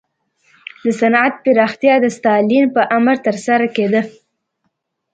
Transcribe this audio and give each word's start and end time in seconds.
د 0.83 0.85
صنعت 0.99 1.33
پراختیا 1.43 1.95
د 2.01 2.05
ستالین 2.17 2.65
په 2.75 2.81
امر 2.97 3.15
ترسره 3.25 3.67
کېده 3.75 4.01